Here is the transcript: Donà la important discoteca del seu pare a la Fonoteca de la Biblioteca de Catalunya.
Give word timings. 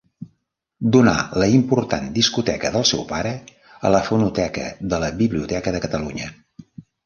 Donà 0.95 1.13
la 1.41 1.49
important 1.57 2.07
discoteca 2.15 2.73
del 2.77 2.87
seu 2.93 3.05
pare 3.13 3.35
a 3.91 3.95
la 3.97 4.03
Fonoteca 4.11 4.67
de 4.95 5.05
la 5.07 5.15
Biblioteca 5.23 5.79
de 5.81 5.87
Catalunya. 5.89 6.35